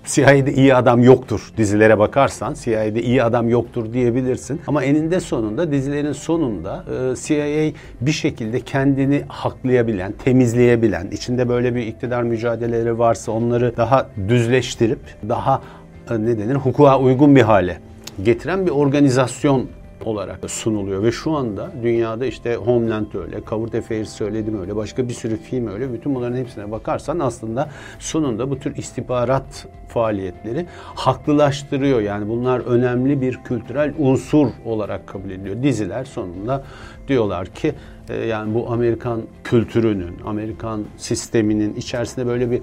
CIA'de 0.06 0.54
iyi 0.54 0.76
adam 0.76 1.04
yoktur 1.04 1.52
dizilere 1.58 2.00
bakarsan 2.00 2.54
CIA'de 2.54 3.04
iyi 3.04 3.24
adam 3.24 3.50
yoktur 3.50 3.94
diyebilirsin. 3.94 4.62
Ama 4.68 4.84
eninde 4.84 5.20
sonunda 5.20 5.72
dizilerin 5.72 6.12
sonunda 6.12 6.86
e, 7.12 7.16
CIA 7.16 7.80
bir 8.02 8.12
şekilde 8.12 8.60
kendini 8.60 9.24
haklayabilen, 9.28 10.12
temizleyebilen, 10.12 11.08
içinde 11.12 11.50
böyle 11.50 11.76
bir 11.76 11.82
iktidar 11.82 12.24
mücadeleleri 12.24 13.00
varsa 13.00 13.32
onları 13.32 13.78
daha 13.78 14.10
düzleştirip 14.28 15.00
daha 15.30 15.62
e, 16.10 16.14
ne 16.14 16.38
denir 16.38 16.56
hukuka 16.56 17.00
uygun 17.00 17.36
bir 17.36 17.42
hale 17.42 17.78
getiren 18.24 18.66
bir 18.66 18.72
organizasyon 18.72 19.68
olarak 20.06 20.50
sunuluyor 20.50 21.04
ve 21.04 21.12
şu 21.12 21.32
anda 21.32 21.72
dünyada 21.84 22.26
işte 22.26 22.56
Homeland 22.56 23.14
öyle, 23.14 23.42
Covered 23.50 23.74
Affairs 23.74 24.10
söyledim 24.10 24.62
öyle, 24.62 24.76
başka 24.76 25.08
bir 25.08 25.14
sürü 25.14 25.38
film 25.38 25.68
öyle. 25.68 25.94
Bütün 25.94 26.16
bunların 26.16 26.38
hepsine 26.38 26.72
bakarsan 26.72 27.20
aslında 27.20 27.70
sonunda 28.00 28.50
bu 28.50 28.60
tür 28.60 28.76
istihbarat 28.76 29.68
faaliyetleri 29.88 30.66
haklılaştırıyor. 30.96 32.02
Yani 32.02 32.30
bunlar 32.30 32.60
önemli 32.60 33.22
bir 33.22 33.44
kültürel 33.44 33.94
unsur 33.98 34.48
olarak 34.66 35.08
kabul 35.08 35.30
ediliyor. 35.30 35.64
Diziler 35.64 36.06
sonunda 36.06 36.64
diyorlar 37.08 37.48
ki 37.48 37.74
yani 38.14 38.54
bu 38.54 38.72
Amerikan 38.72 39.22
kültürünün, 39.44 40.16
Amerikan 40.26 40.84
sisteminin 40.98 41.76
içerisinde 41.76 42.28
böyle 42.28 42.52
bir 42.52 42.62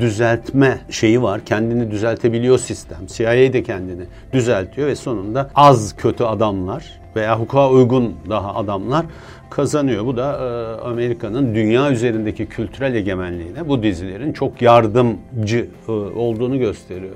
düzeltme 0.00 0.78
şeyi 0.90 1.22
var. 1.22 1.44
Kendini 1.44 1.90
düzeltebiliyor 1.90 2.58
sistem. 2.58 2.98
CIA 3.06 3.52
de 3.52 3.62
kendini 3.62 4.04
düzeltiyor 4.32 4.88
ve 4.88 4.96
sonunda 4.96 5.50
az 5.54 5.96
kötü 5.96 6.24
adamlar 6.24 7.00
veya 7.16 7.40
hukuka 7.40 7.70
uygun 7.70 8.14
daha 8.30 8.54
adamlar 8.54 9.06
kazanıyor. 9.50 10.06
Bu 10.06 10.16
da 10.16 10.32
e, 10.32 10.80
Amerika'nın 10.80 11.54
dünya 11.54 11.90
üzerindeki 11.90 12.46
kültürel 12.46 12.94
egemenliğine 12.94 13.68
bu 13.68 13.82
dizilerin 13.82 14.32
çok 14.32 14.62
yardımcı 14.62 15.68
e, 15.88 15.92
olduğunu 15.92 16.58
gösteriyor. 16.58 17.14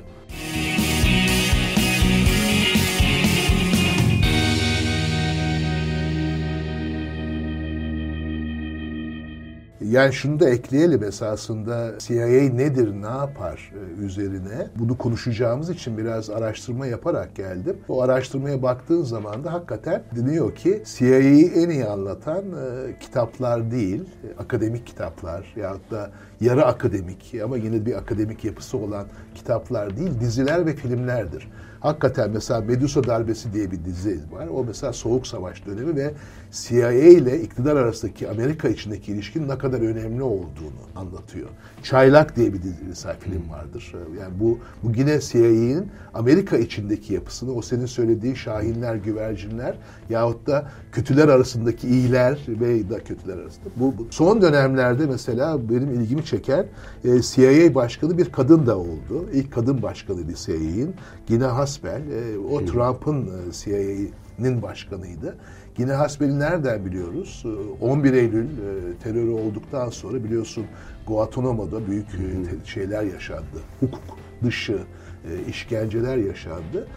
Yani 9.90 10.12
şunu 10.12 10.40
da 10.40 10.50
ekleyelim 10.50 11.02
esasında 11.02 11.98
CIA 11.98 12.26
nedir, 12.26 12.92
ne 13.02 13.06
yapar 13.06 13.72
e, 13.74 14.04
üzerine 14.04 14.68
bunu 14.76 14.98
konuşacağımız 14.98 15.70
için 15.70 15.98
biraz 15.98 16.30
araştırma 16.30 16.86
yaparak 16.86 17.34
geldim. 17.36 17.76
O 17.88 18.02
araştırmaya 18.02 18.62
baktığın 18.62 19.02
zaman 19.02 19.44
da 19.44 19.52
hakikaten 19.52 20.02
deniyor 20.16 20.54
ki 20.54 20.82
CIA'yı 20.86 21.46
en 21.46 21.70
iyi 21.70 21.84
anlatan 21.84 22.44
e, 22.44 22.98
kitaplar 23.00 23.70
değil, 23.70 24.00
e, 24.00 24.42
akademik 24.42 24.86
kitaplar 24.86 25.54
yahut 25.56 25.90
da 25.90 26.10
yarı 26.40 26.64
akademik 26.66 27.34
ama 27.44 27.56
yine 27.56 27.86
bir 27.86 27.98
akademik 27.98 28.44
yapısı 28.44 28.78
olan 28.78 29.06
kitaplar 29.34 29.96
değil, 29.96 30.20
diziler 30.20 30.66
ve 30.66 30.74
filmlerdir. 30.74 31.48
Hakikaten 31.80 32.30
mesela 32.30 32.60
Medusa 32.60 33.04
Darbesi 33.04 33.52
diye 33.52 33.70
bir 33.70 33.84
dizi 33.84 34.20
var. 34.32 34.46
O 34.46 34.64
mesela 34.64 34.92
Soğuk 34.92 35.26
Savaş 35.26 35.66
dönemi 35.66 35.96
ve 35.96 36.14
CIA 36.52 36.92
ile 36.92 37.40
iktidar 37.40 37.76
arasındaki 37.76 38.28
Amerika 38.28 38.68
içindeki 38.68 39.12
ilişkinin 39.12 39.48
ne 39.48 39.58
kadar 39.58 39.80
önemli 39.80 40.22
olduğunu 40.22 40.82
anlatıyor. 40.96 41.48
Çaylak 41.82 42.36
diye 42.36 42.52
bir 42.52 42.62
dizi 42.62 42.84
mesela 42.88 43.14
film 43.14 43.50
vardır. 43.50 43.94
Yani 44.20 44.40
bu, 44.40 44.58
bu 44.82 44.92
yine 44.96 45.20
CIA'nin 45.20 45.88
Amerika 46.14 46.58
içindeki 46.58 47.14
yapısını, 47.14 47.52
o 47.52 47.62
senin 47.62 47.86
söylediği 47.86 48.36
şahinler, 48.36 48.94
güvercinler 48.94 49.74
yahut 50.10 50.46
da 50.46 50.70
kötüler 50.92 51.28
arasındaki 51.28 51.88
iyiler 51.88 52.38
ve 52.48 52.90
da 52.90 53.04
kötüler 53.04 53.38
arasında. 53.38 53.68
Bu, 53.76 53.98
bu. 53.98 54.06
Son 54.10 54.42
dönemlerde 54.42 55.06
mesela 55.06 55.70
benim 55.70 55.94
ilgimi 55.94 56.24
çeken 56.24 56.66
e, 57.04 57.22
CIA 57.22 57.74
başkanı 57.74 58.18
bir 58.18 58.32
kadın 58.32 58.66
da 58.66 58.78
oldu. 58.78 59.28
İlk 59.32 59.52
kadın 59.52 59.82
başkanıydı 59.82 60.34
CIA'nin. 60.34 60.94
Gina 61.26 61.56
Haspel. 61.68 62.02
E, 62.10 62.38
o 62.38 62.64
Trump'ın 62.64 63.26
e, 63.26 63.52
CIA'nin 63.52 64.62
başkanıydı. 64.62 65.36
Yine 65.78 65.92
Hasbel'i 65.92 66.38
nereden 66.38 66.86
biliyoruz? 66.86 67.44
11 67.80 68.12
ee, 68.12 68.18
Eylül 68.18 68.44
e, 68.44 68.98
terörü 69.02 69.30
olduktan 69.30 69.90
sonra 69.90 70.24
biliyorsun 70.24 70.64
Guantanamo'da 71.06 71.86
büyük 71.86 72.06
e, 72.06 72.66
şeyler 72.66 73.02
yaşandı. 73.02 73.58
Hukuk 73.80 74.02
dışı 74.42 74.78
e, 75.24 75.50
işkenceler 75.50 76.16
yaşandı. 76.16 76.88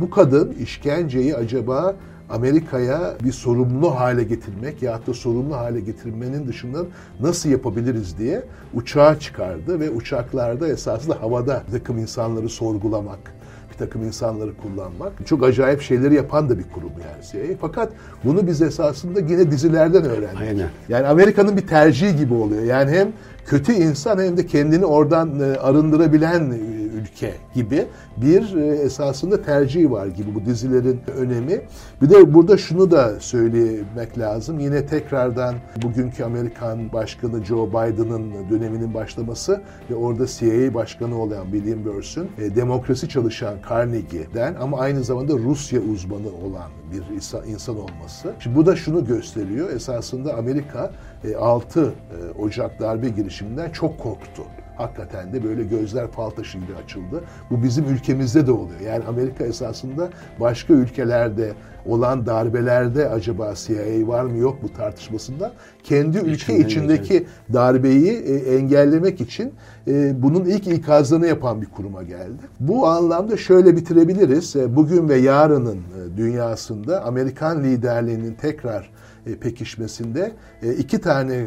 Bu 0.00 0.10
kadın 0.10 0.52
işkenceyi 0.52 1.36
acaba 1.36 1.96
Amerika'ya 2.30 3.14
bir 3.24 3.32
sorumlu 3.32 4.00
hale 4.00 4.24
getirmek 4.24 4.82
ya 4.82 5.00
da 5.06 5.14
sorumlu 5.14 5.56
hale 5.56 5.80
getirmenin 5.80 6.48
dışında 6.48 6.78
nasıl 7.20 7.48
yapabiliriz 7.48 8.18
diye 8.18 8.42
uçağa 8.74 9.18
çıkardı 9.18 9.80
ve 9.80 9.90
uçaklarda 9.90 10.68
esasında 10.68 11.22
havada 11.22 11.62
takım 11.70 11.98
insanları 11.98 12.48
sorgulamak, 12.48 13.34
takım 13.84 14.02
insanları 14.02 14.50
kullanmak. 14.56 15.26
Çok 15.26 15.44
acayip 15.44 15.82
şeyleri 15.82 16.14
yapan 16.14 16.48
da 16.48 16.58
bir 16.58 16.64
kurum 16.74 16.92
yani 17.04 17.48
CIA. 17.48 17.56
Fakat 17.60 17.92
bunu 18.24 18.46
biz 18.46 18.62
esasında 18.62 19.20
yine 19.20 19.50
dizilerden 19.50 20.04
öğrendik. 20.04 20.40
Aynen. 20.40 20.68
Yani 20.88 21.06
Amerika'nın 21.06 21.56
bir 21.56 21.66
tercihi 21.66 22.16
gibi 22.16 22.34
oluyor. 22.34 22.62
Yani 22.62 22.90
hem 22.90 23.12
kötü 23.46 23.72
insan 23.72 24.18
hem 24.18 24.36
de 24.36 24.46
kendini 24.46 24.86
oradan 24.86 25.40
e, 25.40 25.58
arındırabilen 25.58 26.50
e, 26.50 26.81
ülke 26.92 27.34
gibi 27.54 27.86
bir 28.16 28.56
e, 28.56 28.66
esasında 28.66 29.42
tercihi 29.42 29.90
var 29.90 30.06
gibi 30.06 30.34
bu 30.34 30.44
dizilerin 30.46 31.00
önemi. 31.16 31.60
Bir 32.02 32.10
de 32.10 32.34
burada 32.34 32.56
şunu 32.56 32.90
da 32.90 33.20
söylemek 33.20 34.18
lazım. 34.18 34.58
Yine 34.58 34.86
tekrardan 34.86 35.54
bugünkü 35.82 36.24
Amerikan 36.24 36.92
Başkanı 36.92 37.44
Joe 37.44 37.68
Biden'ın 37.68 38.50
döneminin 38.50 38.94
başlaması 38.94 39.60
ve 39.90 39.94
orada 39.94 40.26
CIA 40.26 40.74
Başkanı 40.74 41.18
olan 41.18 41.44
William 41.44 41.84
Burns'ün 41.84 42.30
demokrasi 42.56 43.08
çalışan 43.08 43.54
Carnegie'den 43.70 44.54
ama 44.54 44.78
aynı 44.78 45.04
zamanda 45.04 45.32
Rusya 45.32 45.80
uzmanı 45.80 46.28
olan 46.46 46.70
bir 46.92 47.16
insan 47.46 47.76
olması. 47.76 48.32
Şimdi 48.38 48.56
bu 48.56 48.66
da 48.66 48.76
şunu 48.76 49.04
gösteriyor. 49.04 49.70
Esasında 49.70 50.34
Amerika 50.34 50.90
6 51.38 51.92
Ocak 52.38 52.80
darbe 52.80 53.08
girişiminden 53.08 53.70
çok 53.70 53.98
korktu 53.98 54.42
hakikaten 54.76 55.32
de 55.32 55.44
böyle 55.44 55.64
gözler 55.64 56.08
fal 56.08 56.30
taşı 56.30 56.58
gibi 56.58 56.74
açıldı. 56.84 57.24
Bu 57.50 57.62
bizim 57.62 57.84
ülkemizde 57.84 58.46
de 58.46 58.52
oluyor. 58.52 58.80
Yani 58.80 59.04
Amerika 59.04 59.44
esasında 59.44 60.10
başka 60.40 60.74
ülkelerde 60.74 61.52
olan 61.86 62.26
darbelerde 62.26 63.08
acaba 63.08 63.54
CIA 63.54 64.08
var 64.08 64.24
mı 64.24 64.36
yok 64.36 64.62
mu 64.62 64.68
tartışmasında 64.76 65.52
kendi 65.84 66.18
ülke 66.18 66.32
İçinde 66.32 66.58
içindeki 66.66 67.14
yani. 67.14 67.26
darbeyi 67.52 68.12
e, 68.12 68.56
engellemek 68.56 69.20
için 69.20 69.52
e, 69.88 70.22
bunun 70.22 70.44
ilk 70.44 70.66
ikazını 70.66 71.26
yapan 71.26 71.62
bir 71.62 71.66
kuruma 71.66 72.02
geldi. 72.02 72.42
Bu 72.60 72.86
anlamda 72.86 73.36
şöyle 73.36 73.76
bitirebiliriz. 73.76 74.56
E, 74.56 74.76
bugün 74.76 75.08
ve 75.08 75.16
yarının 75.16 75.78
dünyasında 76.16 77.04
Amerikan 77.04 77.64
liderliğinin 77.64 78.34
tekrar 78.34 78.90
pekişmesinde 79.24 80.32
e, 80.62 80.72
iki 80.72 81.00
tane 81.00 81.34
e, 81.34 81.44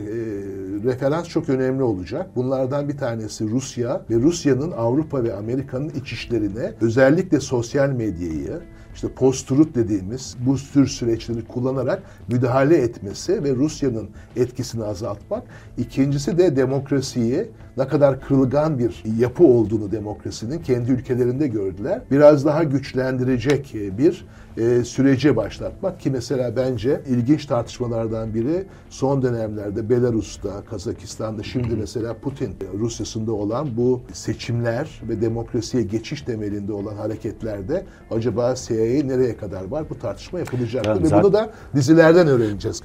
referans 0.83 1.27
çok 1.27 1.49
önemli 1.49 1.83
olacak. 1.83 2.29
Bunlardan 2.35 2.89
bir 2.89 2.97
tanesi 2.97 3.49
Rusya 3.49 4.01
ve 4.09 4.15
Rusya'nın 4.15 4.71
Avrupa 4.71 5.23
ve 5.23 5.33
Amerika'nın 5.33 5.89
iç 5.89 6.13
işlerine 6.13 6.73
özellikle 6.81 7.39
sosyal 7.39 7.89
medyayı, 7.89 8.59
işte 8.95 9.07
post-truth 9.07 9.75
dediğimiz 9.75 10.35
bu 10.45 10.55
tür 10.57 10.87
süreçleri 10.87 11.45
kullanarak 11.45 12.03
müdahale 12.27 12.77
etmesi 12.77 13.43
ve 13.43 13.55
Rusya'nın 13.55 14.09
etkisini 14.35 14.83
azaltmak. 14.83 15.43
İkincisi 15.77 16.37
de 16.37 16.55
demokrasiyi 16.55 17.47
ne 17.77 17.87
kadar 17.87 18.21
kırılgan 18.21 18.79
bir 18.79 19.03
yapı 19.19 19.43
olduğunu 19.43 19.91
demokrasinin 19.91 20.59
kendi 20.59 20.91
ülkelerinde 20.91 21.47
gördüler. 21.47 22.01
Biraz 22.11 22.45
daha 22.45 22.63
güçlendirecek 22.63 23.75
bir 23.97 24.25
e, 24.57 24.83
sürece 24.83 25.35
başlatmak 25.35 25.99
ki 25.99 26.11
mesela 26.11 26.55
bence 26.55 27.01
ilginç 27.07 27.45
tartışmalardan 27.45 28.33
biri 28.33 28.65
son 28.89 29.21
dönemlerde 29.21 29.89
Belarus'ta, 29.89 30.65
Kazakistan'da 30.69 31.43
şimdi 31.43 31.75
mesela 31.75 32.13
Putin 32.13 32.55
Rusya'sında 32.79 33.31
olan 33.31 33.77
bu 33.77 34.01
seçimler 34.13 35.01
ve 35.09 35.21
demokrasiye 35.21 35.83
geçiş 35.83 36.21
temelinde 36.21 36.73
olan 36.73 36.95
hareketlerde 36.95 37.85
acaba 38.11 38.55
CIA 38.55 38.75
nereye 38.75 39.37
kadar 39.37 39.65
var 39.65 39.85
bu 39.89 39.99
tartışma 39.99 40.39
yapılacaktır 40.39 41.03
ve 41.03 41.23
bunu 41.23 41.33
da 41.33 41.49
dizilerden 41.75 42.27
öğreneceğiz. 42.27 42.84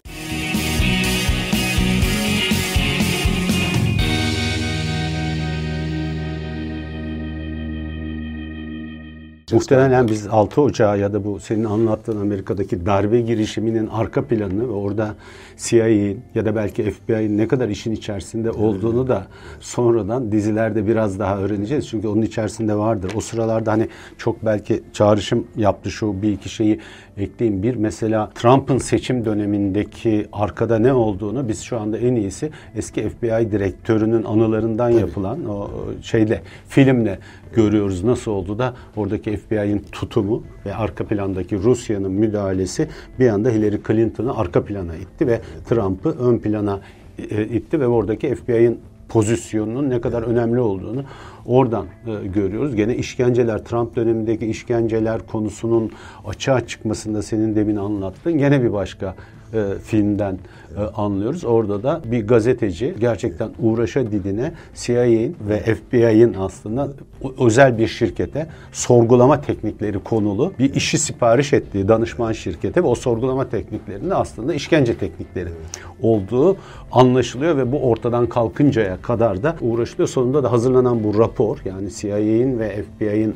Muhtemelen 9.53 10.09
biz 10.09 10.27
6 10.27 10.61
Ocağı 10.61 10.99
ya 10.99 11.13
da 11.13 11.25
bu 11.25 11.41
senin 11.41 11.65
anlattığın 11.65 12.21
Amerika'daki 12.21 12.87
darbe 12.87 13.21
girişiminin 13.21 13.87
arka 13.87 14.25
planını 14.25 14.69
ve 14.69 14.73
orada 14.73 15.15
CIA'nin 15.57 16.23
ya 16.35 16.45
da 16.45 16.57
belki 16.57 16.91
FBI'nin 16.91 17.39
ne 17.39 17.49
kadar 17.49 17.69
işin 17.69 17.93
içerisinde 17.93 18.51
olduğunu 18.51 19.09
da 19.09 19.27
sonradan 19.61 20.33
dizilerde 20.33 20.87
biraz 20.87 21.19
daha 21.19 21.39
öğreneceğiz. 21.39 21.89
Çünkü 21.89 22.09
onun 22.09 22.23
içerisinde 22.23 22.75
vardır. 22.75 23.13
O 23.17 23.21
sıralarda 23.21 23.73
hani 23.73 23.89
çok 24.19 24.45
belki 24.45 24.83
çağrışım 24.93 25.47
yaptı 25.57 25.91
şu 25.91 26.23
bir 26.23 26.33
iki 26.33 26.49
şeyi 26.49 26.81
ekleyeyim. 27.17 27.63
Bir 27.63 27.75
mesela 27.75 28.31
Trump'ın 28.35 28.79
seçim 28.79 29.25
dönemindeki 29.25 30.27
arkada 30.33 30.79
ne 30.79 30.93
olduğunu 30.93 31.49
biz 31.49 31.63
şu 31.63 31.81
anda 31.81 31.99
en 31.99 32.15
iyisi 32.15 32.51
eski 32.77 33.09
FBI 33.09 33.53
direktörünün 33.53 34.25
anılarından 34.25 34.91
Tabii. 34.91 35.01
yapılan 35.01 35.49
o 35.49 35.71
şeyle 36.03 36.43
filmle 36.69 37.19
görüyoruz 37.55 38.05
nasıl 38.05 38.31
oldu 38.31 38.59
da 38.59 38.75
oradaki 38.97 39.37
FBI'nin 39.37 39.85
tutumu 39.93 40.43
ve 40.67 40.75
arka 40.75 41.05
plandaki 41.05 41.59
Rusya'nın 41.59 42.13
müdahalesi 42.13 42.89
bir 43.19 43.29
anda 43.29 43.51
Hillary 43.51 43.79
Clinton'ı 43.87 44.37
arka 44.37 44.65
plana 44.65 44.97
itti 44.97 45.27
ve 45.27 45.41
Trump'ı 45.69 46.11
ön 46.11 46.39
plana 46.39 46.81
e, 47.31 47.45
itti 47.45 47.81
ve 47.81 47.87
oradaki 47.87 48.35
FBI'nin 48.35 48.81
pozisyonunun 49.11 49.91
ne 49.91 50.01
kadar 50.01 50.23
önemli 50.23 50.61
olduğunu 50.61 51.05
oradan 51.47 51.87
e, 52.07 52.27
görüyoruz. 52.27 52.77
Gene 52.77 52.97
işkenceler, 52.97 53.65
Trump 53.65 53.97
dönemindeki 53.97 54.47
işkenceler 54.47 55.27
konusunun 55.27 55.91
açığa 56.27 56.67
çıkmasında 56.67 57.23
senin 57.23 57.57
demin 57.57 57.77
anlattın. 57.77 58.39
Gene 58.39 58.63
bir 58.63 58.73
başka 58.73 59.15
e, 59.55 59.79
filmden 59.85 60.39
e, 60.77 60.81
anlıyoruz. 60.81 61.45
Orada 61.45 61.83
da 61.83 62.01
bir 62.05 62.27
gazeteci 62.27 62.95
gerçekten 63.01 63.51
uğraşa 63.59 64.13
didine 64.13 64.53
CIA'in 64.75 65.37
ve 65.49 65.59
FBI'nin 65.59 66.35
aslında 66.35 66.89
özel 67.41 67.79
bir 67.79 67.87
şirkete 67.87 68.47
sorgulama 68.73 69.41
teknikleri 69.41 69.99
konulu 69.99 70.53
bir 70.59 70.75
işi 70.75 70.99
sipariş 70.99 71.53
ettiği 71.53 71.89
danışman 71.89 72.33
şirkete 72.33 72.83
ve 72.83 72.87
o 72.87 72.95
sorgulama 72.95 73.49
tekniklerinde 73.49 74.15
aslında 74.15 74.55
işkence 74.55 74.99
teknikleri 74.99 75.49
olduğu 76.03 76.57
anlaşılıyor 76.93 77.57
ve 77.57 77.73
bu 77.73 77.79
ortadan 77.91 78.27
kalkıncaya 78.27 79.03
kadar 79.03 79.43
da 79.43 79.57
uğraşılıyor. 79.61 80.09
Sonunda 80.09 80.43
da 80.43 80.53
hazırlanan 80.53 81.05
bu 81.05 81.19
rapor 81.19 81.59
yani 81.65 81.91
CIA'in 81.91 82.59
ve 82.59 82.83
FBI'nin 82.83 83.35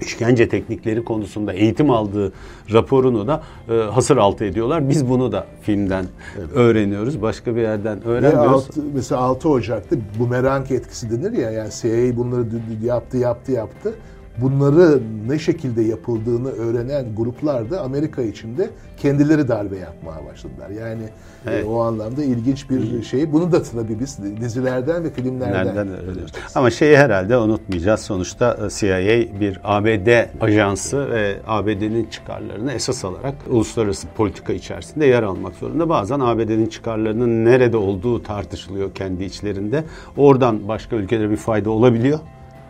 işkence 0.00 0.48
teknikleri 0.48 1.04
konusunda 1.04 1.52
eğitim 1.52 1.90
aldığı 1.90 2.32
raporunu 2.72 3.26
da 3.26 3.42
e, 3.68 3.72
hasır 3.74 4.16
altı 4.16 4.44
ediyorlar. 4.44 4.88
Biz 4.88 5.08
bunu 5.08 5.32
da 5.32 5.46
filmden 5.62 6.06
evet. 6.38 6.48
öğreniyoruz. 6.54 7.22
Başka 7.22 7.56
bir 7.56 7.60
yerden 7.60 8.04
öğrenmiyoruz. 8.04 8.68
Alt, 8.68 8.76
mesela 8.94 9.20
6 9.20 9.48
Ocak'ta 9.48 9.96
bumerang 10.18 10.70
etkisi 10.70 11.10
denir 11.10 11.38
ya 11.38 11.50
yani 11.50 11.70
CIA 11.70 12.16
bunları 12.16 12.46
yaptı 12.84 13.16
yaptı 13.16 13.52
yaptı 13.52 13.94
bunları 14.38 15.00
ne 15.28 15.38
şekilde 15.38 15.82
yapıldığını 15.82 16.50
öğrenen 16.50 17.14
gruplar 17.16 17.70
da 17.70 17.80
Amerika 17.80 18.22
içinde 18.22 18.70
kendileri 18.96 19.48
darbe 19.48 19.78
yapmaya 19.78 20.26
başladılar. 20.26 20.70
Yani 20.70 21.02
e, 21.02 21.50
evet. 21.50 21.64
e, 21.64 21.68
o 21.68 21.80
anlamda 21.80 22.24
ilginç 22.24 22.70
bir 22.70 23.02
şey. 23.02 23.32
Bunu 23.32 23.52
da 23.52 23.62
tabii 23.62 24.00
biz 24.00 24.18
dizilerden 24.40 25.04
ve 25.04 25.10
filmlerden 25.10 25.66
Nereden 25.66 25.88
öğreniyoruz. 25.88 26.32
Ama 26.54 26.70
şeyi 26.70 26.96
herhalde 26.96 27.36
unutmayacağız. 27.36 28.00
Sonuçta 28.00 28.58
e, 28.66 28.70
CIA 28.70 29.40
bir 29.40 29.60
ABD 29.64 30.40
ajansı 30.40 31.10
ve 31.10 31.36
ABD'nin 31.46 32.04
çıkarlarını 32.04 32.72
esas 32.72 33.04
alarak 33.04 33.34
uluslararası 33.50 34.06
politika 34.16 34.52
içerisinde 34.52 35.06
yer 35.06 35.22
almak 35.22 35.54
zorunda. 35.54 35.88
Bazen 35.88 36.20
ABD'nin 36.20 36.66
çıkarlarının 36.66 37.44
nerede 37.44 37.76
olduğu 37.76 38.22
tartışılıyor 38.22 38.94
kendi 38.94 39.24
içlerinde. 39.24 39.84
Oradan 40.16 40.68
başka 40.68 40.96
ülkelere 40.96 41.30
bir 41.30 41.36
fayda 41.36 41.70
olabiliyor 41.70 42.18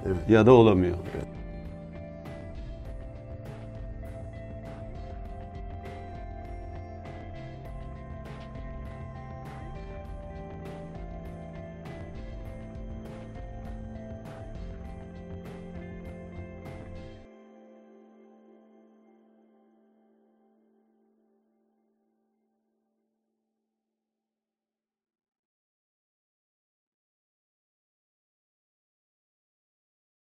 evet. 0.07 0.17
ya 0.29 0.47
da 0.47 0.53
olamıyor. 0.53 0.97
Evet. 1.17 1.32